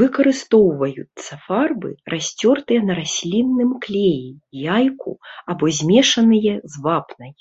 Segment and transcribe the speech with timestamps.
[0.00, 4.28] Выкарыстоўваюцца фарбы, расцёртыя на раслінным клеі,
[4.78, 5.12] яйку
[5.54, 7.32] або змешаныя з вапнай.